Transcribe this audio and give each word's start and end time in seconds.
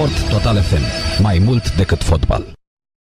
Sport 0.00 0.30
Total 0.30 0.62
FM. 0.62 0.82
Mai 1.22 1.38
mult 1.38 1.76
decât 1.76 2.02
fotbal. 2.02 2.52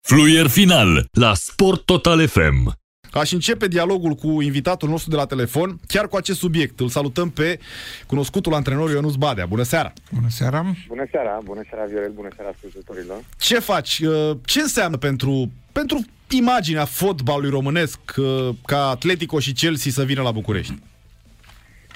Fluier 0.01 0.47
final 0.47 1.07
la 1.13 1.35
Sport 1.35 1.85
Total 1.85 2.27
FM. 2.27 2.73
Aș 3.13 3.33
începe 3.33 3.69
dialogul 3.69 4.13
cu 4.13 4.41
invitatul 4.41 4.89
nostru 4.89 5.11
de 5.11 5.17
la 5.17 5.27
telefon, 5.27 5.79
chiar 5.87 6.09
cu 6.09 6.17
acest 6.17 6.39
subiect. 6.39 6.81
Îl 6.81 6.89
salutăm 6.89 7.31
pe 7.31 7.59
cunoscutul 8.07 8.55
antrenor 8.55 8.91
Ionuț 8.91 9.15
Badea. 9.15 9.47
Bună 9.47 9.63
seara! 9.63 9.93
Bună 10.13 10.29
seara! 10.29 10.65
Bună 10.89 11.05
seara, 11.11 11.41
bună 11.45 11.63
seara 11.69 11.85
Viorel, 11.85 12.11
bună 12.11 12.29
seara 12.37 12.51
ascultătorilor. 12.51 13.25
Ce 13.39 13.59
faci? 13.59 13.99
Uh, 13.99 14.37
ce 14.45 14.61
înseamnă 14.61 14.97
pentru, 14.97 15.51
pentru 15.73 15.99
imaginea 16.31 16.85
fotbalului 16.85 17.51
românesc 17.51 18.01
uh, 18.17 18.49
ca 18.67 18.89
Atletico 18.89 19.39
și 19.39 19.53
Chelsea 19.53 19.91
să 19.91 20.05
vină 20.05 20.23
la 20.23 20.31
București? 20.31 20.75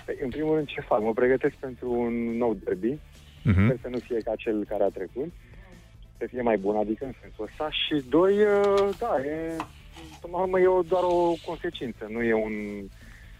Păi, 0.04 0.16
în 0.22 0.28
primul 0.28 0.54
rând, 0.54 0.66
ce 0.66 0.80
fac? 0.80 1.00
Mă 1.02 1.12
pregătesc 1.12 1.54
pentru 1.54 1.92
un 1.92 2.36
nou 2.36 2.58
derby. 2.64 2.98
Uh-huh. 3.46 3.64
Sper 3.64 3.78
să 3.82 3.88
nu 3.88 3.98
fie 3.98 4.18
ca 4.18 4.34
cel 4.36 4.64
care 4.68 4.82
a 4.82 4.88
trecut. 4.88 5.32
Să 6.18 6.26
fie 6.28 6.42
mai 6.42 6.56
bun, 6.56 6.76
adică 6.76 7.04
în 7.04 7.14
sensul 7.20 7.44
ăsta. 7.44 7.70
Și 7.70 8.04
doi, 8.08 8.32
uh, 8.32 8.88
da, 8.98 9.20
e 9.24 9.56
până 10.20 10.32
la 10.36 10.42
urmă 10.42 10.60
e 10.60 10.66
o, 10.66 10.82
doar 10.82 11.02
o 11.02 11.34
consecință, 11.46 12.06
nu 12.08 12.22
e 12.22 12.34
un 12.34 12.52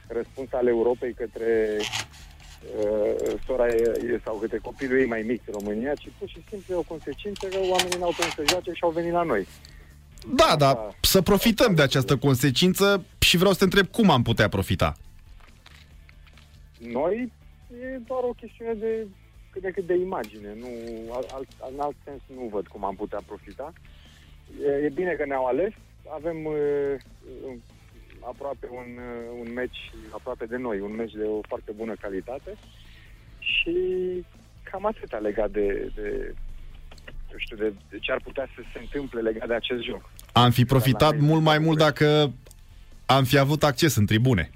răspuns 0.06 0.52
al 0.52 0.66
Europei 0.66 1.12
către 1.12 1.76
uh, 1.80 3.34
sora 3.46 3.66
e, 3.68 4.20
sau 4.24 4.36
către 4.36 4.58
copilul 4.58 4.98
ei 4.98 5.06
mai 5.06 5.22
mic 5.22 5.42
în 5.46 5.54
România, 5.58 5.94
ci 5.94 6.08
pur 6.18 6.28
și 6.28 6.44
simplu 6.48 6.74
e 6.74 6.78
o 6.78 6.82
consecință 6.82 7.46
că 7.46 7.56
oamenii 7.56 7.98
n-au 7.98 8.12
putut 8.16 8.30
să 8.30 8.44
joace 8.48 8.72
și 8.72 8.82
au 8.82 8.90
venit 8.90 9.12
la 9.12 9.22
noi. 9.22 9.46
Da, 10.34 10.56
da, 10.58 10.88
să 11.00 11.22
profităm 11.22 11.74
de 11.74 11.82
această 11.82 12.16
consecință 12.16 13.04
și 13.18 13.36
vreau 13.36 13.52
să 13.52 13.58
te 13.58 13.64
întreb 13.64 13.86
cum 13.86 14.10
am 14.10 14.22
putea 14.22 14.48
profita. 14.48 14.96
Noi 16.78 17.32
e 17.70 18.00
doar 18.06 18.22
o 18.22 18.32
chestiune 18.40 18.72
de 18.72 19.06
cât 19.56 19.64
de 19.64 19.80
cât 19.80 19.86
de 19.86 19.94
imagine. 19.94 20.54
Nu, 20.54 20.68
alt, 21.12 21.48
în 21.72 21.80
alt 21.80 21.96
sens 22.04 22.20
nu 22.26 22.48
văd 22.52 22.66
cum 22.66 22.84
am 22.84 22.94
putea 22.94 23.20
profita. 23.26 23.72
E, 24.66 24.84
e 24.84 24.88
bine 24.88 25.12
că 25.12 25.24
ne-au 25.26 25.46
ales, 25.46 25.72
avem 26.18 26.44
uh, 26.44 26.94
aproape 28.20 28.66
un, 28.70 28.88
uh, 28.96 29.46
un 29.46 29.52
meci 29.52 29.90
aproape 30.10 30.44
de 30.46 30.56
noi, 30.56 30.80
un 30.80 30.94
meci 30.94 31.12
de 31.12 31.24
o 31.24 31.40
foarte 31.48 31.72
bună 31.72 31.94
calitate 32.00 32.56
și 33.38 33.76
cam 34.70 34.86
atâta 34.86 35.16
legat 35.16 35.50
de, 35.50 35.92
de 35.94 36.34
eu 37.32 37.38
știu, 37.38 37.56
de, 37.56 37.72
de 37.90 37.98
ce 37.98 38.12
ar 38.12 38.20
putea 38.24 38.48
să 38.54 38.62
se 38.72 38.78
întâmple 38.78 39.20
legat 39.20 39.48
de 39.48 39.54
acest 39.54 39.82
joc. 39.82 40.10
Am 40.32 40.50
fi 40.50 40.64
profitat 40.64 41.18
mult 41.18 41.42
mai 41.42 41.58
mult 41.58 41.78
dacă 41.78 42.32
am 43.06 43.24
fi 43.24 43.38
avut 43.38 43.62
acces 43.62 43.96
în 43.96 44.06
tribune. 44.06 44.50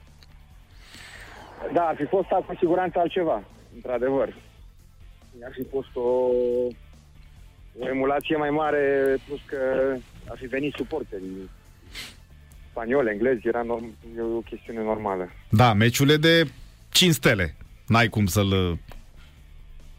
Da, 1.73 1.83
ar 1.83 1.97
fi 1.97 2.05
fost 2.05 2.29
cu 2.29 2.55
siguranță 2.59 2.99
altceva, 2.99 3.43
într-adevăr. 3.75 4.35
Ar 5.45 5.53
fi 5.53 5.65
fost 5.71 5.89
o, 5.95 6.09
o 7.79 7.89
emulație 7.89 8.37
mai 8.37 8.51
mare, 8.51 9.17
plus 9.27 9.41
că 9.47 9.57
ar 10.29 10.37
fi 10.39 10.47
venit 10.47 10.75
suporterii 10.75 11.51
spaniol, 12.71 13.07
englezi, 13.07 13.49
era 13.49 13.63
norm- 13.65 14.17
e 14.17 14.21
o 14.21 14.41
chestiune 14.41 14.83
normală. 14.83 15.31
Da, 15.51 15.73
meciurile 15.73 16.17
de 16.17 16.51
5 16.89 17.15
stele. 17.15 17.57
N-ai 17.87 18.09
cum 18.09 18.27
să-l 18.27 18.53
uh, 18.53 18.79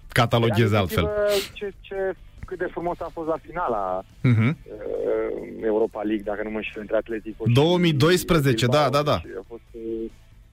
cataloghezi 0.08 0.75
altfel. 0.75 1.09
Ce, 1.53 1.73
ce, 1.81 2.14
cât 2.45 2.58
de 2.58 2.67
frumos 2.72 3.00
a 3.00 3.09
fost 3.14 3.28
la 3.28 3.38
finala 3.42 4.03
uh-huh. 4.03 4.53
uh, 4.53 4.53
Europa 5.64 6.02
League, 6.02 6.23
dacă 6.23 6.44
nu 6.44 6.50
mă 6.50 6.55
înșel, 6.55 6.81
între 6.81 6.95
Atletico 6.95 7.44
2012, 7.53 8.66
și 8.66 8.72
da, 8.72 8.89
da, 8.89 9.02
da. 9.02 9.14
A 9.14 9.44
fost 9.48 9.61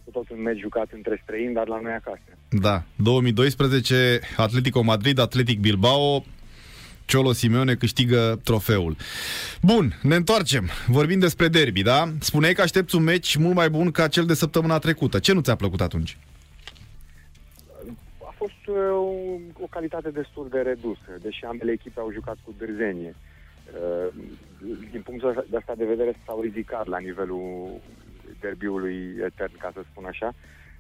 uh, 0.09 0.12
tot 0.12 0.31
un 0.31 0.42
meci 0.42 0.61
jucat 0.61 0.89
între 0.92 1.20
străini, 1.23 1.55
dar 1.55 1.69
la 1.69 1.81
noi 1.81 1.92
acasă. 1.92 2.20
Da, 2.48 2.83
2012, 2.97 4.20
Atletico 4.37 4.83
Madrid, 4.83 5.19
Atletic 5.19 5.61
Bilbao, 5.61 6.25
Ciolo 7.09 7.33
Simeone 7.33 7.75
câștigă 7.75 8.41
trofeul. 8.45 8.97
Bun, 9.62 9.92
ne 10.03 10.14
întoarcem. 10.14 10.69
Vorbim 10.86 11.19
despre 11.19 11.48
derby, 11.48 11.83
da? 11.83 12.13
Spuneai 12.20 12.52
că 12.52 12.63
aștepți 12.63 12.96
un 12.96 13.02
meci 13.02 13.36
mult 13.36 13.55
mai 13.55 13.70
bun 13.70 13.91
ca 13.91 14.08
cel 14.08 14.24
de 14.24 14.35
săptămâna 14.35 14.79
trecută. 14.79 15.19
Ce 15.19 15.33
nu 15.33 15.41
ți-a 15.41 15.55
plăcut 15.55 15.80
atunci? 15.80 16.17
A 18.19 18.35
fost 18.36 18.67
uh, 18.67 18.77
o, 18.92 19.63
o 19.63 19.67
calitate 19.70 20.11
destul 20.11 20.48
de 20.51 20.58
redusă, 20.58 21.11
deși 21.23 21.45
ambele 21.45 21.73
echipe 21.73 22.01
au 22.01 22.13
jucat 22.13 22.36
cu 22.45 22.55
dârzenie. 22.58 23.14
Uh, 23.14 24.14
din 24.90 25.02
punctul 25.02 25.46
ăsta 25.52 25.75
de 25.77 25.85
vedere 25.85 26.17
s-au 26.27 26.40
ridicat 26.40 26.86
la 26.86 26.98
nivelul 26.98 27.70
derbiului 28.40 29.16
etern, 29.24 29.58
ca 29.58 29.70
să 29.74 29.80
spun 29.90 30.05
așa. 30.05 30.34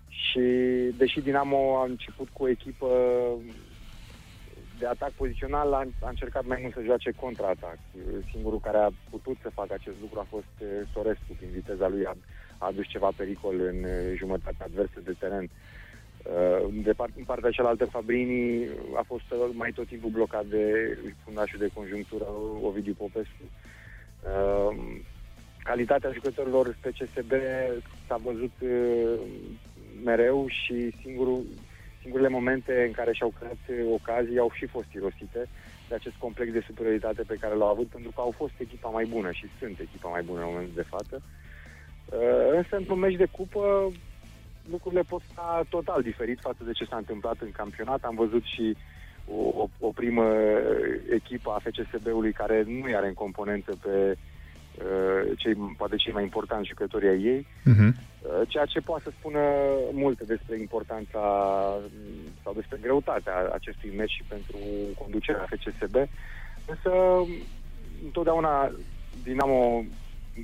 Și 0.08 0.40
deși 0.96 1.20
Dinamo 1.20 1.78
a 1.80 1.84
început 1.84 2.28
cu 2.32 2.42
o 2.42 2.48
echipă 2.48 2.88
de 4.78 4.86
atac 4.86 5.10
pozițional 5.10 5.72
a, 5.72 5.84
a 6.02 6.08
încercat 6.08 6.44
mai 6.46 6.58
mult 6.60 6.74
să 6.74 6.82
joace 6.84 7.10
contra-atac. 7.10 7.78
Singurul 8.30 8.60
care 8.60 8.78
a 8.78 8.90
putut 9.10 9.36
să 9.42 9.50
facă 9.50 9.72
acest 9.74 9.96
lucru 10.00 10.18
a 10.18 10.26
fost 10.28 10.54
eh, 10.58 10.66
Sorescu, 10.92 11.32
prin 11.36 11.48
viteza 11.52 11.88
lui 11.88 12.04
a, 12.04 12.16
a 12.58 12.66
adus 12.66 12.86
ceva 12.86 13.10
pericol 13.16 13.60
în 13.60 13.84
eh, 13.84 14.16
jumătatea 14.16 14.66
adversă 14.66 15.00
de 15.04 15.14
teren. 15.18 15.50
Eh, 16.22 16.66
de 16.82 16.92
part, 16.92 17.12
în 17.16 17.24
partea 17.24 17.50
cealaltă, 17.50 17.84
Fabrini 17.84 18.68
a 18.94 19.02
fost 19.06 19.34
mai 19.52 19.70
tot 19.72 19.86
timpul 19.86 20.10
blocat 20.10 20.46
de 20.46 20.64
fundașul 21.24 21.58
de 21.58 21.70
conjunctură 21.74 22.24
Ovidiu 22.62 22.94
Popescu. 22.94 23.44
Calitatea 25.68 26.10
jucătorilor 26.12 26.76
pe 26.80 26.90
CSB 26.90 27.32
s-a 28.06 28.16
văzut 28.22 28.52
mereu 30.04 30.46
și 30.48 30.94
singurul, 31.02 31.44
singurele 32.00 32.28
momente 32.28 32.84
în 32.86 32.92
care 32.92 33.12
și-au 33.12 33.32
creat 33.38 33.60
eh, 33.66 33.84
ocazii 33.92 34.38
au 34.38 34.50
și 34.54 34.66
fost 34.66 34.90
irosite 34.94 35.48
de 35.88 35.94
acest 35.94 36.14
complex 36.18 36.52
de 36.52 36.64
superioritate 36.66 37.22
pe 37.22 37.36
care 37.40 37.54
l-au 37.54 37.68
avut, 37.68 37.86
pentru 37.86 38.10
că 38.14 38.20
au 38.20 38.34
fost 38.36 38.52
echipa 38.58 38.88
mai 38.88 39.04
bună 39.04 39.30
și 39.30 39.46
sunt 39.58 39.78
echipa 39.80 40.08
mai 40.08 40.22
bună 40.22 40.40
în 40.40 40.46
momentul 40.46 40.74
de 40.74 40.90
față. 40.94 41.22
Uh, 41.22 42.56
însă, 42.56 42.76
într-un 42.76 42.98
meci 42.98 43.16
de 43.16 43.28
cupă, 43.30 43.92
lucrurile 44.70 45.02
pot 45.02 45.22
sta 45.32 45.62
total 45.68 46.02
diferit 46.02 46.38
față 46.40 46.62
de 46.64 46.72
ce 46.72 46.84
s-a 46.84 46.96
întâmplat 46.96 47.36
în 47.40 47.50
campionat. 47.50 48.04
Am 48.04 48.14
văzut 48.14 48.44
și 48.44 48.76
o, 49.26 49.40
o, 49.62 49.68
o 49.78 49.90
primă 49.90 50.26
echipă 51.10 51.50
a 51.50 51.62
FCSB-ului 51.64 52.32
care 52.32 52.64
nu 52.66 52.96
are 52.96 53.06
în 53.06 53.14
componentă 53.14 53.72
pe 53.82 54.10
uh, 54.10 54.16
cei, 55.36 55.54
poate 55.76 55.96
cei 55.96 56.12
mai 56.12 56.22
importanti 56.22 56.68
jucători 56.68 57.08
ai 57.08 57.22
ei. 57.22 57.46
Uh-huh. 57.46 57.90
Uh, 58.22 58.48
ceea 58.48 58.64
ce 58.64 58.80
poate 58.80 59.02
să 59.04 59.10
spună 59.18 59.40
multe 59.92 60.24
despre 60.24 60.58
importanța 60.58 61.20
mm, 61.80 62.30
sau 62.42 62.52
despre 62.52 62.78
greutatea 62.82 63.50
acestui 63.52 63.92
meci 63.96 64.10
și 64.10 64.22
pentru 64.28 64.58
conducerea 64.98 65.46
FCSB. 65.50 65.96
Însă, 66.66 66.92
întotdeauna 68.04 68.70
Dinamo, 69.22 69.84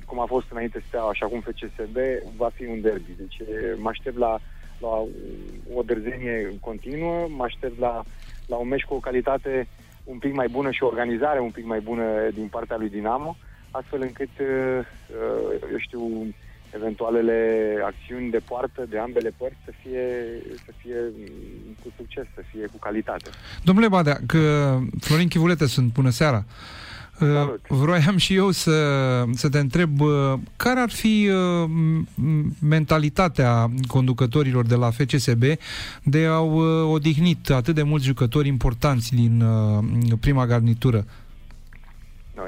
cum 0.05 0.19
a 0.19 0.25
fost 0.25 0.51
înainte 0.51 0.83
Steaua 0.87 1.13
și 1.13 1.23
acum 1.23 1.41
FCSB, 1.41 1.97
va 2.35 2.49
fi 2.53 2.65
un 2.65 2.81
derby. 2.81 3.11
Deci 3.17 3.37
mă 3.77 3.89
aștept 3.89 4.17
la, 4.17 4.39
la 4.79 5.05
o 5.73 5.81
dărzenie 5.85 6.57
continuă, 6.61 7.27
mă 7.29 7.43
aștept 7.43 7.79
la, 7.79 8.03
la 8.45 8.55
un 8.55 8.67
meci 8.67 8.83
cu 8.83 8.93
o 8.93 8.99
calitate 8.99 9.67
un 10.05 10.17
pic 10.17 10.33
mai 10.33 10.47
bună 10.47 10.71
și 10.71 10.83
o 10.83 10.87
organizare 10.87 11.39
un 11.39 11.51
pic 11.51 11.65
mai 11.65 11.79
bună 11.79 12.03
din 12.33 12.47
partea 12.47 12.77
lui 12.77 12.89
Dinamo, 12.89 13.35
astfel 13.79 14.01
încât, 14.01 14.29
uh, 14.39 14.85
eu 15.71 15.77
știu, 15.77 16.01
eventualele 16.75 17.39
acțiuni 17.85 18.29
de 18.29 18.41
poartă 18.47 18.85
de 18.89 18.97
ambele 18.97 19.31
părți 19.37 19.57
să 19.65 19.71
fie, 19.81 20.05
să 20.65 20.71
fie 20.77 20.95
cu 21.83 21.93
succes, 21.95 22.25
să 22.35 22.41
fie 22.51 22.65
cu 22.65 22.77
calitate. 22.77 23.29
Domnule 23.63 23.87
Badea, 23.87 24.17
că 24.27 24.77
Florin 24.99 25.27
Chivulete 25.27 25.67
sunt, 25.67 25.93
bună 25.93 26.09
seara. 26.09 26.45
Salut. 27.17 27.65
Uh, 27.69 27.77
vroiam 27.77 28.17
și 28.17 28.35
eu 28.35 28.51
să, 28.51 28.77
să 29.33 29.49
te 29.49 29.59
întreb 29.59 29.99
uh, 29.99 30.33
care 30.55 30.79
ar 30.79 30.89
fi 30.89 31.29
uh, 31.29 31.69
mentalitatea 32.61 33.71
conducătorilor 33.87 34.65
de 34.65 34.75
la 34.75 34.89
FCSB 34.89 35.43
de 36.03 36.25
au 36.25 36.57
odihnit 36.91 37.49
atât 37.49 37.75
de 37.75 37.83
mulți 37.83 38.05
jucători 38.05 38.47
importanți 38.47 39.15
din 39.15 39.43
prima 40.19 40.45
garnitură 40.45 41.05
No, 42.35 42.43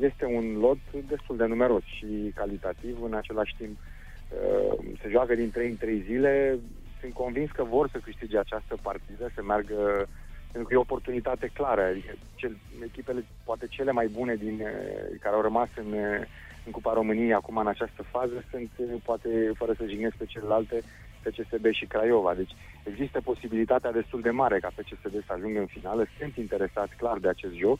este 0.00 0.24
un 0.24 0.58
lot 0.58 0.78
destul 1.08 1.36
de 1.36 1.44
numeros 1.44 1.82
și 1.82 2.32
calitativ, 2.34 3.02
în 3.02 3.14
același 3.14 3.54
timp 3.58 3.76
uh, 3.78 4.78
se 5.02 5.08
joacă 5.08 5.34
din 5.34 5.50
3 5.50 5.68
în 5.68 5.76
3 5.76 6.02
zile. 6.06 6.58
Sunt 7.00 7.12
convins 7.12 7.50
că 7.50 7.64
vor 7.64 7.88
să 7.88 7.98
câștige 7.98 8.38
această 8.38 8.76
partidă, 8.82 9.30
să 9.34 9.42
meargă 9.42 10.08
pentru 10.54 10.68
că 10.68 10.74
e 10.74 10.84
o 10.84 10.88
oportunitate 10.88 11.50
clară. 11.52 11.82
Adică 11.82 12.12
cel, 12.34 12.56
echipele, 12.84 13.24
poate 13.44 13.66
cele 13.66 13.92
mai 13.92 14.06
bune 14.06 14.34
din 14.34 14.60
uh, 14.60 15.18
care 15.20 15.34
au 15.34 15.40
rămas 15.42 15.68
în, 15.76 15.92
uh, 15.92 16.26
în 16.64 16.72
Cupa 16.72 16.92
României 16.92 17.32
acum 17.34 17.56
în 17.56 17.66
această 17.66 18.02
fază 18.02 18.44
sunt, 18.50 18.70
poate, 19.02 19.52
fără 19.54 19.72
să 19.76 19.86
jignesc 19.86 20.16
pe 20.16 20.24
celelalte, 20.24 20.82
FCSB 21.22 21.66
și 21.72 21.86
Craiova. 21.86 22.34
Deci 22.34 22.54
există 22.84 23.20
posibilitatea 23.20 23.92
destul 23.92 24.20
de 24.20 24.30
mare 24.30 24.58
ca 24.58 24.70
FCSB 24.76 25.14
să 25.26 25.32
ajungă 25.32 25.58
în 25.58 25.66
finală. 25.66 26.06
Sunt 26.18 26.36
interesați 26.36 26.96
clar 26.96 27.18
de 27.18 27.28
acest 27.28 27.54
joc. 27.54 27.78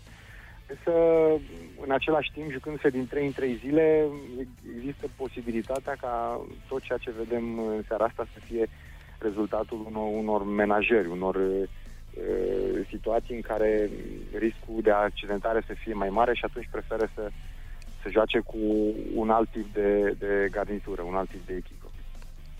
Însă, 0.66 0.92
în 1.84 1.90
același 1.90 2.32
timp, 2.32 2.50
jucându-se 2.50 2.88
din 2.88 3.06
3 3.06 3.26
în 3.26 3.32
3 3.32 3.60
zile, 3.64 4.06
există 4.76 5.06
posibilitatea 5.16 5.96
ca 6.00 6.40
tot 6.68 6.82
ceea 6.82 6.98
ce 6.98 7.18
vedem 7.18 7.58
în 7.58 7.82
seara 7.88 8.04
asta 8.04 8.26
să 8.32 8.40
fie 8.44 8.68
rezultatul 9.18 9.86
unor, 9.88 10.08
unor 10.22 10.44
menajeri, 10.44 11.08
unor 11.08 11.34
uh, 11.34 11.68
situații 12.90 13.34
în 13.34 13.40
care 13.40 13.90
riscul 14.38 14.80
de 14.82 14.90
accidentare 14.90 15.62
să 15.66 15.74
fie 15.82 15.94
mai 15.94 16.08
mare 16.08 16.34
și 16.34 16.44
atunci 16.44 16.68
preferă 16.70 17.08
să, 17.14 17.30
să 18.02 18.08
joace 18.10 18.38
cu 18.38 18.58
un 19.14 19.30
alt 19.30 19.48
tip 19.50 19.74
de, 19.74 20.14
de 20.18 20.48
garnitură, 20.50 21.02
un 21.02 21.14
alt 21.14 21.28
tip 21.28 21.46
de 21.46 21.54
echipă. 21.54 21.90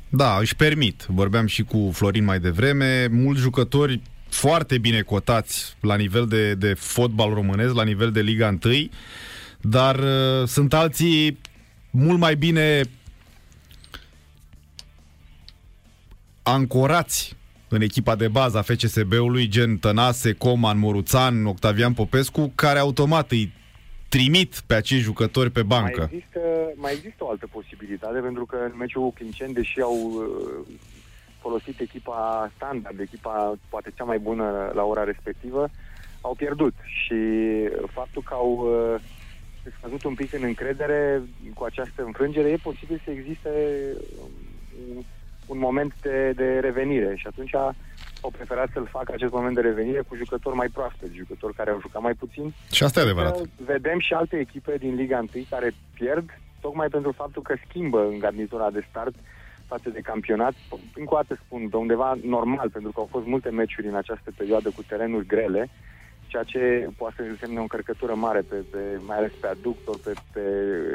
Da, 0.09 0.39
își 0.39 0.57
permit. 0.57 1.03
Vorbeam 1.03 1.47
și 1.47 1.65
cu 1.65 1.91
Florin 1.93 2.25
mai 2.25 2.39
devreme. 2.39 3.07
Mulți 3.11 3.41
jucători 3.41 4.01
foarte 4.35 4.79
bine 4.79 5.01
cotați 5.01 5.77
la 5.81 5.97
nivel 5.97 6.27
de, 6.27 6.55
de 6.55 6.75
fotbal 6.75 7.35
românesc, 7.35 7.75
la 7.75 7.85
nivel 7.85 8.11
de 8.11 8.21
Liga 8.21 8.59
1, 8.65 8.75
dar 9.61 9.99
uh, 9.99 10.47
sunt 10.47 10.75
alții 10.75 11.39
mult 11.91 12.19
mai 12.19 12.37
bine 12.37 12.83
ancorați 16.43 17.37
în 17.69 17.81
echipa 17.81 18.17
de 18.17 18.29
bază 18.29 18.59
a 18.59 18.63
FCSB-ului, 18.63 19.49
gen 19.49 19.77
Tănase, 19.77 20.33
Coman, 20.33 20.79
Moruțan, 20.79 21.47
Octavian 21.47 21.93
Popescu, 21.93 22.53
care 22.55 22.79
automat 22.79 23.31
îi 23.31 23.53
trimit 24.09 24.63
pe 24.67 24.75
acești 24.75 25.05
jucători 25.05 25.51
pe 25.51 25.63
bancă. 25.63 26.01
Mai 26.01 26.09
există, 26.13 26.41
mai 26.75 26.93
există 26.93 27.25
o 27.25 27.29
altă 27.31 27.47
posibilitate, 27.53 28.19
pentru 28.19 28.47
că 28.47 28.57
în 28.57 28.77
meciul 28.79 29.03
cu 29.03 29.13
Clincen, 29.13 29.53
deși 29.53 29.81
au 29.81 29.97
uh, 29.97 30.75
folosit 31.47 31.81
echipa 31.81 32.51
standard, 32.57 33.01
echipa 33.01 33.35
poate 33.69 33.93
cea 33.97 34.05
mai 34.05 34.19
bună 34.19 34.47
la 34.75 34.85
ora 34.93 35.05
respectivă, 35.05 35.63
au 36.21 36.35
pierdut 36.35 36.75
și 37.03 37.21
faptul 37.99 38.23
că 38.23 38.35
au 38.35 38.51
uh, 38.51 39.01
scăzut 39.79 40.03
un 40.05 40.15
pic 40.15 40.33
în 40.33 40.43
încredere 40.43 41.23
cu 41.55 41.65
această 41.65 42.03
înfrângere, 42.03 42.49
e 42.49 42.69
posibil 42.71 43.01
să 43.05 43.11
existe 43.11 43.53
um, 44.21 45.05
un 45.47 45.59
moment 45.59 45.93
de, 46.01 46.33
de 46.37 46.59
revenire 46.59 47.15
și 47.17 47.27
atunci 47.27 47.55
au 48.25 48.31
preferat 48.31 48.69
să-l 48.73 48.89
facă 48.91 49.13
acest 49.13 49.33
moment 49.33 49.55
de 49.55 49.61
revenire 49.61 50.03
cu 50.09 50.15
jucători 50.17 50.57
mai 50.57 50.69
proaspeți, 50.69 51.21
jucători 51.23 51.55
care 51.55 51.71
au 51.71 51.81
jucat 51.81 52.03
mai 52.03 52.15
puțin. 52.15 52.55
Și 52.71 52.83
asta 52.85 53.01
e 53.01 53.03
adevărat. 53.03 53.37
Vedem 53.57 53.99
și 53.99 54.13
alte 54.13 54.37
echipe 54.39 54.77
din 54.79 54.95
Liga 54.95 55.19
1 55.19 55.45
care 55.51 55.75
pierd 55.95 56.29
tocmai 56.61 56.89
pentru 56.89 57.13
faptul 57.13 57.43
că 57.43 57.55
schimbă 57.69 58.01
în 58.11 58.19
garnitura 58.19 58.71
de 58.71 58.87
start 58.91 59.15
față 59.67 59.89
de 59.91 60.01
campionat. 60.01 60.55
Încă 60.95 61.15
o 61.15 61.17
dată 61.17 61.41
spun, 61.45 61.69
de 61.69 61.77
undeva 61.77 62.17
normal, 62.23 62.71
pentru 62.71 62.93
că 62.93 63.01
au 63.01 63.09
fost 63.11 63.27
multe 63.27 63.51
meciuri 63.51 63.87
în 63.87 63.95
această 63.95 64.31
perioadă 64.37 64.71
cu 64.71 64.83
terenuri 64.83 65.27
grele, 65.27 65.69
ceea 66.27 66.43
ce 66.43 66.89
poate 66.97 67.15
să 67.17 67.23
însemne 67.23 67.59
o 67.59 67.63
încărcătură 67.63 68.15
mare, 68.15 68.41
pe, 68.41 68.57
pe, 68.71 68.79
mai 69.07 69.17
ales 69.17 69.33
pe 69.41 69.47
aductor, 69.47 69.97
pe, 70.05 70.13
pe 70.33 70.41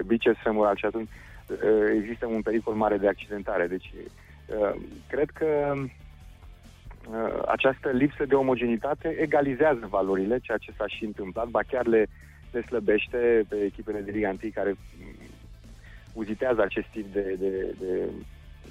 biceps 0.06 0.42
femoral 0.42 0.76
și 0.76 0.86
atunci 0.86 1.10
uh, 1.48 1.58
există 1.96 2.26
un 2.26 2.42
pericol 2.42 2.74
mare 2.74 2.98
de 2.98 3.08
accidentare. 3.08 3.68
Deci 3.68 3.94
uh, 3.94 4.82
cred 5.08 5.30
că 5.30 5.74
uh, 5.76 7.42
această 7.48 7.90
lipsă 7.90 8.26
de 8.26 8.36
omogenitate 8.36 9.08
egalizează 9.08 9.88
valorile, 9.90 10.40
ceea 10.40 10.58
ce 10.58 10.74
s-a 10.78 10.88
și 10.88 11.06
întâmplat, 11.06 11.48
ba 11.48 11.60
chiar 11.68 11.86
le, 11.86 12.08
le 12.52 12.62
slăbește 12.62 13.46
pe 13.50 13.56
echipele 13.56 14.00
de 14.00 14.12
Liga 14.12 14.30
1 14.30 14.38
care 14.54 14.76
uzitează 16.14 16.62
acest 16.62 16.88
tip 16.88 17.14
de, 17.14 17.36
de, 17.40 17.76
de, 17.80 18.10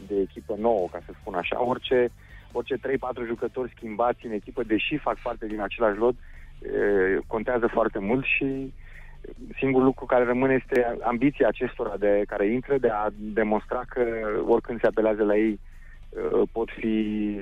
de 0.06 0.20
echipă 0.20 0.54
nouă, 0.58 0.88
ca 0.92 1.00
să 1.06 1.12
spun 1.20 1.34
așa. 1.34 1.62
Orice, 1.62 2.10
orice 2.52 2.76
3-4 2.76 2.80
jucători 3.26 3.72
schimbați 3.74 4.26
în 4.26 4.32
echipă, 4.32 4.62
deși 4.62 4.96
fac 4.96 5.18
parte 5.22 5.46
din 5.46 5.60
același 5.60 5.98
lot, 5.98 6.14
contează 7.26 7.66
foarte 7.66 7.98
mult 7.98 8.24
și 8.24 8.72
singurul 9.58 9.86
lucru 9.86 10.04
care 10.04 10.24
rămâne 10.24 10.54
este 10.54 10.96
ambiția 11.02 11.48
acestora 11.48 11.96
de 11.96 12.22
care 12.26 12.46
intră 12.46 12.78
de 12.78 12.88
a 12.88 13.08
demonstra 13.16 13.82
că 13.88 14.04
oricând 14.46 14.80
se 14.80 14.86
apelează 14.86 15.22
la 15.22 15.36
ei 15.36 15.60
pot 16.52 16.68
fi 16.78 17.38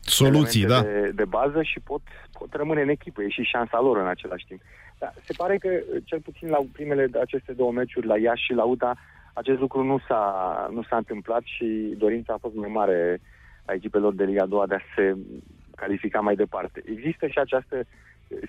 soluții, 0.00 0.64
da. 0.64 0.80
De, 0.82 1.10
de 1.14 1.24
bază 1.24 1.62
și 1.62 1.80
pot, 1.80 2.00
pot 2.38 2.54
rămâne 2.54 2.82
în 2.82 2.88
echipă. 2.88 3.22
E 3.22 3.28
și 3.28 3.42
șansa 3.42 3.80
lor 3.80 3.96
în 3.98 4.06
același 4.06 4.46
timp. 4.46 4.60
Dar 4.98 5.14
se 5.24 5.32
pare 5.36 5.58
că, 5.58 5.68
cel 6.04 6.20
puțin 6.20 6.48
la 6.48 6.58
primele 6.72 7.08
aceste 7.20 7.52
două 7.52 7.72
meciuri, 7.72 8.06
la 8.06 8.18
Iași 8.18 8.44
și 8.44 8.52
la 8.52 8.64
UTA, 8.64 8.96
acest 9.32 9.60
lucru 9.60 9.82
nu 9.82 9.98
s-a, 10.08 10.68
nu 10.72 10.82
s-a 10.82 10.96
întâmplat 10.96 11.42
și 11.44 11.94
dorința 11.98 12.32
a 12.32 12.38
fost 12.40 12.54
mai 12.54 12.70
mare 12.72 13.20
a 13.64 13.72
echipelor 13.72 14.14
de 14.14 14.24
Liga 14.24 14.46
2 14.46 14.66
de 14.68 14.74
a 14.74 14.78
se 14.96 15.16
califica 15.74 16.20
mai 16.20 16.34
departe. 16.34 16.82
Există 16.84 17.26
și 17.26 17.38
această 17.38 17.84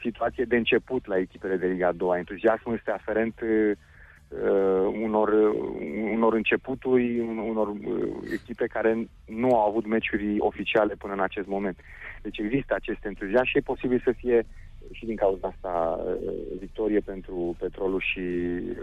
situație 0.01 0.43
de 0.43 0.55
început 0.55 1.07
la 1.07 1.17
echipele 1.17 1.55
de 1.55 1.67
Liga 1.67 1.91
2. 1.91 2.17
Entuziasmul 2.17 2.75
este 2.75 2.91
aferent 2.91 3.41
uh, 3.41 3.77
unor, 5.03 5.29
unor 6.13 6.33
începuturi, 6.33 7.19
unor 7.19 7.67
uh, 7.67 7.77
echipe 8.33 8.65
care 8.65 9.07
nu 9.25 9.55
au 9.55 9.67
avut 9.69 9.85
meciuri 9.85 10.35
oficiale 10.39 10.95
până 10.95 11.13
în 11.13 11.19
acest 11.19 11.47
moment. 11.47 11.77
Deci 12.21 12.37
există 12.37 12.73
acest 12.73 13.05
entuziasm 13.05 13.45
și 13.45 13.57
e 13.57 13.71
posibil 13.73 14.01
să 14.03 14.11
fie 14.11 14.45
și 14.91 15.05
din 15.05 15.15
cauza 15.15 15.47
asta 15.47 15.99
uh, 16.05 16.21
victorie 16.59 16.99
pentru 16.99 17.55
Petrolul 17.59 18.01
și 18.13 18.21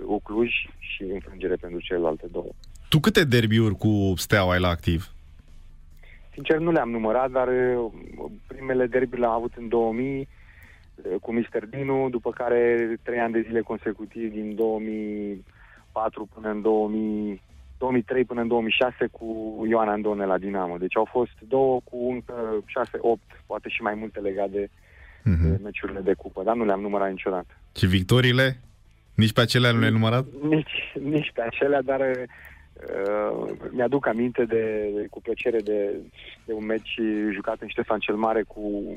Ucluj 0.04 0.50
și 0.78 1.02
înfrângere 1.02 1.54
pentru 1.54 1.80
celelalte 1.80 2.26
două. 2.32 2.50
Tu 2.88 2.98
câte 3.00 3.24
derbiuri 3.24 3.76
cu 3.76 4.12
Steaua 4.16 4.52
ai 4.52 4.60
la 4.60 4.68
activ? 4.68 5.10
Sincer, 6.32 6.58
nu 6.58 6.72
le-am 6.72 6.90
numărat, 6.90 7.30
dar 7.30 7.48
uh, 7.48 7.92
primele 8.46 8.86
derbiuri 8.86 9.20
le-am 9.20 9.32
avut 9.32 9.52
în 9.56 9.68
2000 9.68 10.18
uh, 10.18 11.14
cu 11.20 11.32
Mister 11.32 11.66
Dinu, 11.66 12.08
după 12.10 12.30
care 12.30 12.96
trei 13.02 13.18
ani 13.18 13.32
de 13.32 13.44
zile 13.46 13.60
consecutiv 13.60 14.32
din 14.32 14.54
2004 14.54 16.28
până 16.34 16.50
în 16.50 16.62
2000, 16.62 17.42
2003 17.78 18.24
până 18.24 18.40
în 18.40 18.48
2006 18.48 19.06
cu 19.10 19.26
Ioana 19.68 19.92
Andone 19.92 20.24
la 20.24 20.38
Dinamo. 20.38 20.76
Deci 20.76 20.96
au 20.96 21.04
fost 21.04 21.40
două 21.48 21.80
cu 21.84 22.10
încă 22.10 22.64
6-8, 23.38 23.42
poate 23.46 23.68
și 23.68 23.82
mai 23.82 23.94
multe 23.94 24.20
legate 24.20 24.50
de 24.50 24.70
uh-huh. 25.32 25.62
meciurile 25.62 26.00
de 26.00 26.14
cupă, 26.14 26.42
dar 26.42 26.56
nu 26.56 26.64
le-am 26.64 26.80
numărat 26.80 27.10
niciodată. 27.10 27.54
Și 27.76 27.86
victoriile? 27.86 28.60
Nici 29.14 29.32
pe 29.32 29.40
acelea 29.40 29.72
nu 29.72 29.78
le-ai 29.78 29.90
numărat? 29.90 30.24
Nici, 30.48 30.92
nici 31.02 31.30
pe 31.34 31.42
acelea, 31.42 31.82
dar 31.82 32.00
uh, 32.00 33.50
mi-aduc 33.70 34.06
aminte 34.06 34.44
de, 34.44 34.90
cu 35.10 35.20
plăcere 35.20 35.58
de, 35.58 35.90
de 36.44 36.52
un 36.52 36.64
meci 36.64 37.00
jucat 37.32 37.56
în 37.60 37.68
Ștefan 37.68 37.98
cel 37.98 38.14
Mare 38.14 38.42
cu 38.42 38.96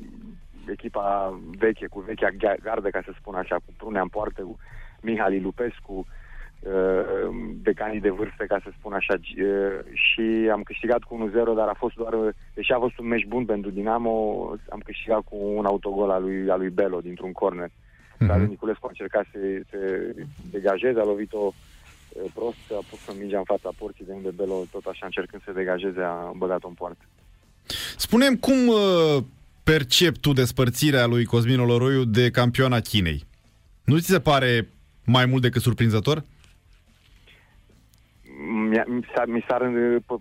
echipa 0.71 1.39
veche, 1.57 1.87
cu 1.87 1.99
vechea 1.99 2.29
gardă, 2.63 2.89
ca 2.89 3.01
să 3.05 3.11
spun 3.19 3.35
așa, 3.35 3.55
cu 3.55 3.73
Prunea 3.77 4.01
în 4.01 4.07
poartă, 4.07 4.41
cu 4.41 4.57
Mihali 5.01 5.41
Lupescu, 5.41 5.95
Uh, 5.97 6.18
decanii 7.61 7.99
de 7.99 8.09
vârstă, 8.09 8.43
ca 8.47 8.59
să 8.63 8.69
spun 8.77 8.93
așa, 8.93 9.13
uh, 9.13 9.79
și 9.93 10.49
am 10.51 10.61
câștigat 10.63 11.03
cu 11.03 11.15
1-0, 11.15 11.55
dar 11.55 11.67
a 11.67 11.75
fost 11.77 11.95
doar, 11.95 12.13
deși 12.53 12.71
a 12.71 12.79
fost 12.79 12.97
un 12.97 13.07
meci 13.07 13.25
bun 13.25 13.45
pentru 13.45 13.69
Dinamo, 13.69 14.13
am 14.69 14.79
câștigat 14.85 15.21
cu 15.29 15.37
un 15.55 15.65
autogol 15.65 16.09
al 16.09 16.21
lui, 16.21 16.49
al 16.49 16.59
lui 16.59 16.69
Belo 16.69 16.99
dintr-un 16.99 17.31
corner. 17.31 17.67
Uh-huh. 17.67 18.27
Dar 18.27 18.39
Niculescu 18.39 18.85
a 18.85 18.89
încercat 18.89 19.25
să 19.31 19.37
se 19.69 20.15
degajeze, 20.51 20.99
a 20.99 21.03
lovit-o 21.03 21.43
uh, 21.47 22.31
prost, 22.33 22.63
a 22.71 22.83
pus 22.89 23.07
o 23.07 23.13
mingea 23.19 23.37
în 23.37 23.43
fața 23.43 23.69
porții 23.77 24.05
de 24.05 24.11
unde 24.11 24.29
Belo 24.35 24.63
tot 24.71 24.85
așa 24.85 25.05
încercând 25.05 25.41
să 25.45 25.51
degajeze 25.51 26.01
a 26.01 26.31
băgat-o 26.35 26.67
în 26.67 26.73
poartă. 26.73 27.03
Spunem 27.97 28.35
cum 28.35 28.57
percep 29.63 30.17
tu 30.17 30.33
despărțirea 30.33 31.05
lui 31.05 31.25
Cosmin 31.25 31.59
Oloroiu 31.59 32.03
de 32.03 32.29
campioana 32.29 32.79
Chinei? 32.79 33.25
Nu 33.83 33.97
ți 33.97 34.05
se 34.05 34.19
pare 34.19 34.67
mai 35.05 35.25
mult 35.25 35.41
decât 35.41 35.61
surprinzător? 35.61 36.23
Mi 39.25 39.45
s-ar 39.47 39.71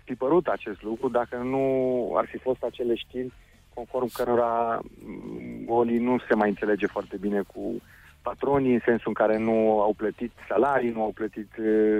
fi 0.03 0.13
părut 0.13 0.47
acest 0.47 0.81
lucru 0.83 1.09
dacă 1.09 1.35
nu 1.35 2.13
ar 2.15 2.25
fi 2.25 2.37
fost 2.37 2.63
acele 2.63 2.95
știri 2.95 3.31
conform 3.73 4.09
cărora 4.13 4.79
mm, 5.05 5.63
Oli 5.67 5.97
nu 5.97 6.17
se 6.27 6.35
mai 6.35 6.49
înțelege 6.49 6.87
foarte 6.87 7.17
bine 7.17 7.41
cu 7.53 7.81
patronii, 8.21 8.73
în 8.73 8.81
sensul 8.85 9.07
în 9.07 9.13
care 9.13 9.37
nu 9.37 9.81
au 9.81 9.93
plătit 9.97 10.31
salarii, 10.47 10.91
nu 10.91 11.01
au 11.01 11.11
plătit 11.11 11.51
uh, 11.57 11.99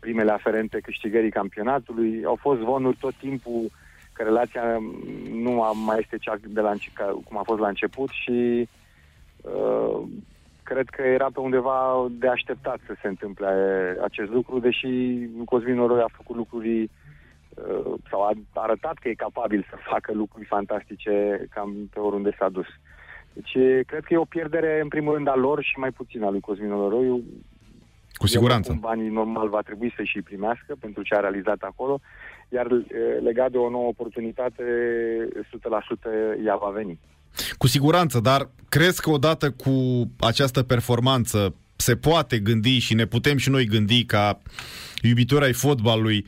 primele 0.00 0.30
aferente 0.30 0.80
câștigării 0.80 1.30
campionatului. 1.30 2.24
Au 2.24 2.38
fost 2.40 2.60
zvonuri 2.60 2.96
tot 3.00 3.14
timpul 3.14 3.70
că 4.12 4.22
relația 4.22 4.78
nu 5.32 5.50
mai 5.86 5.98
este 5.98 6.16
cea 6.18 6.36
de 6.42 6.60
la, 6.60 6.72
cum 7.24 7.38
a 7.38 7.42
fost 7.42 7.60
la 7.60 7.68
început 7.68 8.08
și 8.08 8.68
uh, 9.42 10.02
cred 10.70 10.88
că 10.88 11.02
era 11.02 11.28
pe 11.32 11.40
undeva 11.40 12.06
de 12.10 12.28
așteptat 12.28 12.78
să 12.86 12.94
se 13.00 13.08
întâmple 13.08 13.48
acest 14.02 14.30
lucru, 14.30 14.58
deși 14.58 14.88
Cosmin 15.44 15.74
Noroi 15.74 16.00
a 16.00 16.16
făcut 16.16 16.36
lucruri 16.36 16.82
uh, 16.82 17.92
sau 18.10 18.22
a 18.22 18.32
arătat 18.52 18.96
că 18.98 19.08
e 19.08 19.24
capabil 19.26 19.66
să 19.70 19.76
facă 19.90 20.12
lucruri 20.12 20.46
fantastice 20.46 21.46
cam 21.50 21.70
pe 21.92 21.98
oriunde 21.98 22.36
s-a 22.38 22.48
dus. 22.48 22.66
Deci 23.32 23.52
cred 23.86 24.04
că 24.04 24.14
e 24.14 24.26
o 24.26 24.34
pierdere 24.36 24.80
în 24.82 24.88
primul 24.88 25.14
rând 25.14 25.28
a 25.28 25.36
lor 25.36 25.62
și 25.62 25.78
mai 25.78 25.90
puțin 25.90 26.22
a 26.22 26.30
lui 26.30 26.40
Cosmin 26.40 26.68
Noroiu. 26.68 27.24
Cu 28.12 28.26
siguranță. 28.26 28.76
Banii 28.80 29.08
normal 29.08 29.48
va 29.48 29.60
trebui 29.60 29.92
să 29.96 30.02
și 30.02 30.22
primească 30.22 30.74
pentru 30.80 31.02
ce 31.02 31.14
a 31.14 31.20
realizat 31.20 31.60
acolo, 31.60 32.00
iar 32.48 32.66
legat 33.22 33.50
de 33.50 33.58
o 33.58 33.70
nouă 33.70 33.86
oportunitate, 33.86 34.64
100% 36.38 36.44
ea 36.44 36.56
va 36.56 36.70
veni. 36.70 36.98
Cu 37.58 37.66
siguranță, 37.66 38.20
dar 38.20 38.48
crezi 38.68 39.00
că 39.00 39.10
odată 39.10 39.50
cu 39.50 40.04
această 40.18 40.62
performanță 40.62 41.54
se 41.76 41.96
poate 41.96 42.38
gândi 42.38 42.78
și 42.78 42.94
ne 42.94 43.04
putem 43.04 43.36
și 43.36 43.50
noi 43.50 43.64
gândi 43.64 44.04
ca 44.04 44.38
iubitori 45.02 45.44
ai 45.44 45.52
fotbalului 45.52 46.26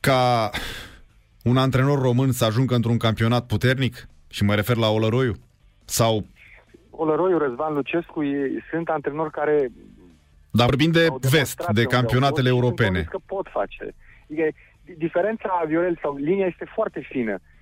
ca 0.00 0.50
un 1.42 1.56
antrenor 1.56 2.00
român 2.00 2.32
să 2.32 2.44
ajungă 2.44 2.74
într-un 2.74 2.96
campionat 2.96 3.46
puternic? 3.46 4.08
Și 4.28 4.44
mă 4.44 4.54
refer 4.54 4.76
la 4.76 4.88
Olăroiu? 4.88 5.34
Sau... 5.84 6.26
Olăroiu, 6.90 7.38
Răzvan 7.38 7.74
Lucescu 7.74 8.22
e, 8.22 8.64
sunt 8.70 8.88
antrenori 8.88 9.30
care... 9.30 9.68
Dar 10.50 10.66
vorbim 10.66 10.90
de 10.90 11.06
vest, 11.30 11.66
de 11.72 11.82
campionatele 11.82 12.48
europene. 12.48 13.02
că 13.02 13.18
pot 13.26 13.46
face. 13.50 13.94
E, 14.26 14.50
diferența, 14.96 15.64
Viorel, 15.66 15.98
sau 16.02 16.16
linia 16.16 16.46
este 16.46 16.70
foarte 16.74 17.06
fină. 17.10 17.32
Uh, 17.32 17.57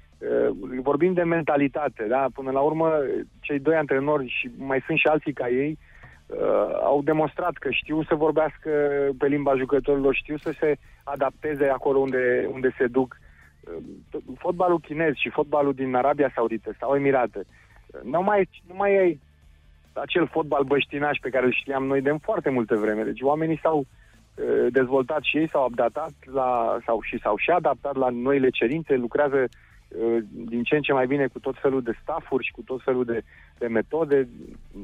vorbim 0.83 1.13
de 1.13 1.23
mentalitate, 1.23 2.05
da? 2.09 2.27
Până 2.35 2.51
la 2.51 2.61
urmă, 2.61 2.93
cei 3.41 3.59
doi 3.59 3.77
antrenori 3.77 4.35
și 4.39 4.51
mai 4.57 4.83
sunt 4.87 4.99
și 4.99 5.07
alții 5.07 5.33
ca 5.33 5.49
ei, 5.49 5.79
uh, 6.27 6.39
au 6.83 7.03
demonstrat 7.03 7.53
că 7.53 7.71
știu 7.71 8.03
să 8.03 8.15
vorbească 8.15 8.71
pe 9.19 9.27
limba 9.27 9.57
jucătorilor, 9.57 10.15
știu 10.15 10.37
să 10.37 10.55
se 10.61 10.77
adapteze 11.05 11.67
acolo 11.67 11.99
unde, 11.99 12.49
unde 12.53 12.75
se 12.79 12.87
duc. 12.87 13.17
Uh, 13.61 14.21
fotbalul 14.39 14.81
chinez 14.81 15.15
și 15.15 15.31
fotbalul 15.31 15.73
din 15.73 15.95
Arabia 15.95 16.33
Saudită 16.35 16.75
sau 16.79 16.95
Emirate, 16.97 17.39
uh, 17.87 18.01
nu 18.03 18.23
mai, 18.23 18.49
nu 18.69 18.75
mai 18.75 18.99
ai 18.99 19.21
acel 19.93 20.27
fotbal 20.27 20.65
băștinaș 20.65 21.19
pe 21.19 21.29
care 21.29 21.47
îl 21.47 21.53
știam 21.53 21.87
noi 21.87 22.01
de 22.01 22.17
foarte 22.23 22.51
multă 22.51 22.77
vreme. 22.77 23.03
Deci 23.03 23.21
oamenii 23.21 23.59
s-au 23.63 23.79
uh, 23.79 24.67
dezvoltat 24.71 25.23
și 25.23 25.37
ei, 25.37 25.49
s-au 25.49 25.65
adaptat 25.65 26.13
la, 26.25 26.79
sau 26.85 27.01
și 27.03 27.19
s-au 27.19 27.37
și 27.37 27.51
adaptat 27.51 27.97
la 27.97 28.09
noile 28.09 28.49
cerințe, 28.49 28.95
lucrează 28.97 29.37
Uh, 29.37 29.49
din 30.31 30.63
ce 30.63 30.75
în 30.77 30.83
ce 30.83 30.93
mai 30.93 31.07
bine 31.07 31.27
cu 31.27 31.39
tot 31.39 31.57
felul 31.61 31.83
de 31.83 31.99
staffuri 32.03 32.45
și 32.45 32.53
cu 32.53 32.63
tot 32.63 32.83
felul 32.83 33.05
de, 33.05 33.23
de 33.59 33.67
metode 33.67 34.29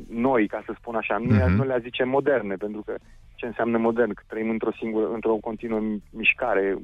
noi, 0.09 0.47
ca 0.47 0.63
să 0.67 0.75
spun 0.77 0.95
așa. 0.95 1.17
Nu, 1.19 1.37
uh-huh. 1.37 1.57
nu 1.57 1.65
le 1.65 1.79
zice 1.83 2.05
moderne, 2.05 2.55
pentru 2.55 2.83
că 2.87 2.95
ce 3.35 3.47
înseamnă 3.47 3.79
modern? 3.79 4.13
Că 4.13 4.23
trăim 4.27 4.51
într-o 4.51 4.73
singură, 4.73 5.13
într-o 5.13 5.35
continuă 5.35 5.81
mișcare. 6.11 6.77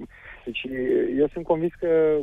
Deci 0.44 0.66
eu 1.18 1.28
sunt 1.32 1.44
convins 1.44 1.72
că 1.72 2.18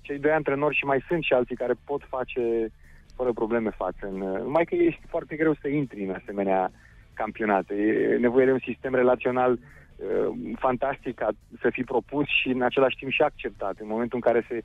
cei 0.00 0.18
doi 0.18 0.30
antrenori 0.30 0.76
și 0.76 0.84
mai 0.84 1.04
sunt 1.08 1.22
și 1.22 1.32
alții 1.32 1.56
care 1.56 1.74
pot 1.84 2.02
face 2.08 2.68
fără 3.16 3.32
probleme 3.32 3.70
față. 3.70 4.02
În, 4.10 4.16
numai 4.18 4.64
că 4.64 4.74
e 4.74 4.98
foarte 5.08 5.36
greu 5.36 5.54
să 5.60 5.68
intri 5.68 6.04
în 6.04 6.14
asemenea 6.20 6.70
campionate. 7.14 7.74
E 7.74 8.16
nevoie 8.16 8.44
de 8.44 8.52
un 8.52 8.64
sistem 8.70 8.94
relațional 8.94 9.52
uh, 9.52 10.28
fantastic 10.58 11.14
ca 11.14 11.28
să 11.60 11.70
fii 11.70 11.84
propus 11.84 12.26
și 12.40 12.48
în 12.48 12.62
același 12.62 12.96
timp 12.96 13.10
și 13.12 13.22
acceptat. 13.22 13.76
În 13.78 13.86
momentul 13.86 14.18
în 14.20 14.32
care 14.32 14.46
se 14.48 14.60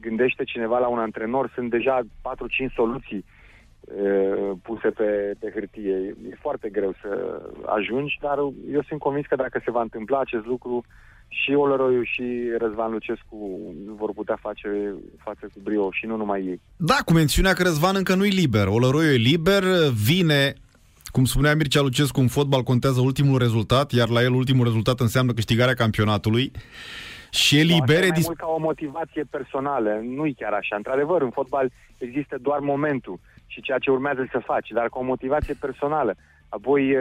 gândește 0.00 0.44
cineva 0.44 0.78
la 0.78 0.88
un 0.88 0.98
antrenor, 0.98 1.50
sunt 1.54 1.70
deja 1.70 2.00
4-5 2.00 2.06
soluții 2.74 3.24
uh, 3.80 4.50
puse 4.62 4.88
pe, 4.88 5.34
pe 5.38 5.50
hârtie. 5.54 5.96
E 6.30 6.36
foarte 6.40 6.68
greu 6.68 6.94
să 7.02 7.40
ajungi, 7.66 8.18
dar 8.20 8.38
eu 8.72 8.82
sunt 8.88 9.00
convins 9.00 9.26
că 9.26 9.36
dacă 9.36 9.60
se 9.64 9.70
va 9.70 9.80
întâmpla 9.80 10.20
acest 10.20 10.46
lucru, 10.46 10.84
și 11.28 11.52
Olăroiu 11.52 12.02
și 12.02 12.24
Răzvan 12.58 12.92
Lucescu 12.92 13.60
vor 13.96 14.12
putea 14.12 14.38
face 14.40 14.94
față 15.24 15.50
cu 15.52 15.60
brio 15.62 15.88
și 15.92 16.06
nu 16.06 16.16
numai 16.16 16.44
ei. 16.44 16.60
Da, 16.76 16.96
cu 17.04 17.12
mențiunea 17.12 17.52
că 17.52 17.62
Răzvan 17.62 17.96
încă 17.96 18.14
nu 18.14 18.24
e 18.24 18.28
liber. 18.28 18.66
Olăroiu 18.66 19.12
e 19.12 19.16
liber, 19.16 19.62
vine 20.04 20.54
cum 21.04 21.24
spunea 21.24 21.54
Mircea 21.54 21.80
Lucescu, 21.80 22.20
în 22.20 22.28
fotbal 22.28 22.62
contează 22.62 23.00
ultimul 23.00 23.38
rezultat, 23.38 23.92
iar 23.92 24.08
la 24.08 24.22
el 24.22 24.32
ultimul 24.32 24.64
rezultat 24.64 25.00
înseamnă 25.00 25.32
câștigarea 25.32 25.74
campionatului. 25.74 26.52
Și 27.30 27.58
elibere... 27.58 28.08
Mai 28.08 28.20
mult 28.24 28.36
ca 28.38 28.46
o 28.46 28.58
motivație 28.58 29.24
personală, 29.30 30.00
nu-i 30.02 30.34
chiar 30.34 30.52
așa. 30.52 30.76
Într-adevăr, 30.76 31.22
în 31.22 31.30
fotbal 31.30 31.70
există 31.98 32.38
doar 32.40 32.58
momentul 32.58 33.18
și 33.46 33.60
ceea 33.60 33.78
ce 33.78 33.90
urmează 33.90 34.28
să 34.30 34.38
faci, 34.38 34.68
dar 34.68 34.88
ca 34.88 34.98
o 34.98 35.02
motivație 35.02 35.54
personală. 35.60 36.14
Apoi, 36.48 36.96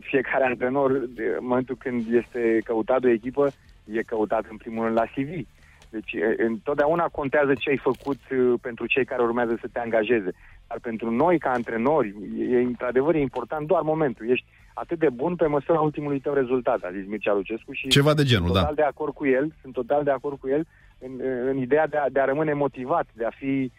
fiecare 0.00 0.44
antrenor, 0.44 0.90
în 0.90 1.08
momentul 1.40 1.76
când 1.78 2.04
este 2.12 2.58
căutat 2.64 3.00
de 3.00 3.06
o 3.06 3.10
echipă, 3.10 3.50
e 3.84 4.02
căutat 4.02 4.44
în 4.50 4.56
primul 4.56 4.84
rând 4.84 4.96
la 4.96 5.04
CV. 5.04 5.46
Deci, 5.90 6.16
întotdeauna 6.36 7.04
contează 7.04 7.54
ce 7.54 7.70
ai 7.70 7.76
făcut 7.76 8.18
pentru 8.60 8.86
cei 8.86 9.04
care 9.04 9.22
urmează 9.22 9.58
să 9.60 9.66
te 9.72 9.78
angajeze. 9.78 10.32
Dar 10.68 10.78
pentru 10.82 11.10
noi, 11.10 11.38
ca 11.38 11.50
antrenori, 11.50 12.14
e, 12.38 12.58
într-adevăr, 12.58 13.14
e 13.14 13.20
important 13.20 13.66
doar 13.66 13.82
momentul. 13.82 14.30
Ești 14.30 14.46
atât 14.74 14.98
de 14.98 15.08
bun 15.08 15.36
pe 15.36 15.46
măsura 15.46 15.80
ultimului 15.80 16.20
tău 16.20 16.34
rezultat, 16.34 16.82
a 16.82 16.90
zis 16.92 17.06
Mircea 17.06 17.32
Lucescu. 17.32 17.72
Și 17.72 17.88
Ceva 17.88 18.14
de 18.14 18.22
genul, 18.22 18.46
sunt 18.46 18.56
total 18.58 18.74
da. 18.74 18.82
de 18.82 18.88
acord 18.88 19.14
cu 19.14 19.26
el, 19.26 19.52
sunt 19.60 19.72
total 19.72 20.04
de 20.04 20.10
acord 20.10 20.38
cu 20.38 20.48
el 20.48 20.66
în, 20.98 21.20
în 21.46 21.56
ideea 21.56 21.86
de 21.86 21.96
a, 21.96 22.08
de 22.08 22.20
a 22.20 22.24
rămâne 22.24 22.52
motivat, 22.52 23.06
de 23.12 23.24
a 23.24 23.30
fi, 23.30 23.72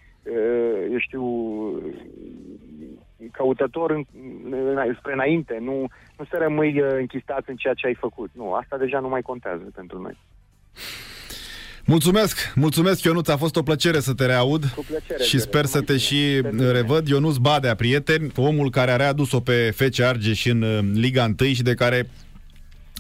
eu 0.92 0.98
știu, 0.98 1.24
căutător 3.32 3.92
în, 3.92 4.04
în, 4.50 4.96
spre 5.00 5.14
înainte, 5.14 5.58
nu, 5.62 5.80
nu 6.18 6.26
să 6.30 6.38
rămâi 6.38 6.80
închistat 6.80 7.48
în 7.48 7.56
ceea 7.56 7.74
ce 7.74 7.88
ai 7.88 7.94
făcut. 7.96 8.30
Nu, 8.34 8.54
asta 8.54 8.78
deja 8.78 9.00
nu 9.00 9.10
mai 9.10 9.22
contează 9.22 9.72
pentru 9.76 10.02
noi. 10.02 10.18
Mulțumesc, 11.86 12.38
mulțumesc 12.56 13.04
Ionuț, 13.04 13.28
a 13.28 13.38
fost 13.38 13.56
o 13.56 13.62
plăcere 13.62 14.00
să 14.00 14.13
te 14.13 14.25
reaud 14.25 14.66
Cu 14.75 14.86
plăcere, 14.88 15.24
și 15.24 15.40
sper 15.40 15.66
să 15.66 15.82
te 15.82 15.98
și 15.98 16.42
revăd. 16.72 17.08
Ionuț 17.08 17.36
Badea, 17.36 17.75
prieten, 17.75 18.32
omul 18.36 18.70
care 18.70 18.92
a 18.92 18.96
readus-o 18.96 19.40
pe 19.40 19.74
FC 19.75 20.00
Argeș 20.00 20.46
în 20.46 20.62
uh, 20.62 20.80
Liga 20.94 21.34
1 21.40 21.54
și 21.54 21.62
de 21.62 21.74
care 21.74 22.10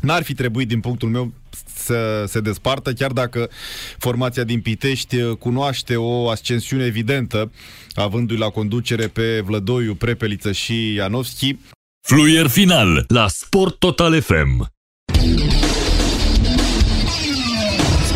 n-ar 0.01 0.23
fi 0.23 0.33
trebuit, 0.33 0.67
din 0.67 0.79
punctul 0.79 1.09
meu, 1.09 1.33
să 1.75 2.23
se 2.27 2.39
despartă, 2.39 2.93
chiar 2.93 3.11
dacă 3.11 3.49
formația 3.97 4.43
din 4.43 4.61
Pitești 4.61 5.15
uh, 5.15 5.35
cunoaște 5.37 5.95
o 5.95 6.29
ascensiune 6.29 6.85
evidentă, 6.85 7.51
avându-i 7.93 8.37
la 8.37 8.49
conducere 8.49 9.07
pe 9.07 9.41
Vlădoiu, 9.45 9.95
Prepeliță 9.95 10.51
și 10.51 10.93
Ianovski. 10.93 11.57
Fluier 12.07 12.47
final 12.47 13.05
la 13.07 13.27
Sport 13.27 13.79
Total 13.79 14.21
FM. 14.21 14.71